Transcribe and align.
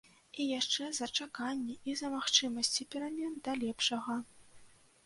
І 0.43 0.45
яшчэ 0.59 0.87
за 0.99 1.09
чаканне 1.17 1.75
і 1.91 1.95
за 2.01 2.11
магчымасці 2.17 2.89
перамен 2.97 3.39
да 3.51 3.57
лепшага. 3.67 4.19